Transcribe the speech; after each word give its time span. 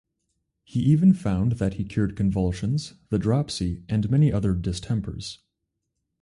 He 0.63 0.79
even 0.79 1.13
found 1.13 1.51
that 1.59 1.75
he 1.75 1.83
cured 1.83 2.15
convulsions, 2.15 2.95
the 3.09 3.19
dropsy, 3.19 3.83
and 3.87 4.09
many 4.09 4.33
other 4.33 4.55
distempers. 4.55 5.37